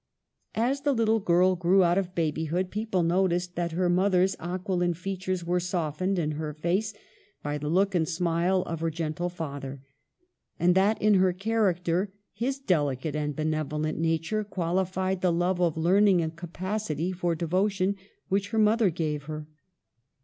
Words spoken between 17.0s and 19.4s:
for devotion which her mother gave